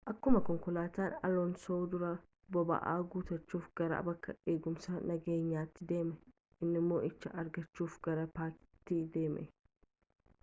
akkumaa 0.11 0.39
konkolaatan 0.45 1.11
aloonsoo 1.27 1.75
duraa 1.91 2.13
boba'aa 2.55 2.95
guutachuuf 3.15 3.67
gara 3.81 3.99
bakka 4.07 4.33
eegumsaa 4.53 5.01
nageenyatti 5.11 5.87
deeme 5.91 6.17
inni 6.67 6.83
moo'icha 6.87 7.33
argaachuf 7.43 7.99
gara 8.09 8.25
paakitii 8.39 9.03
deeme 9.19 9.45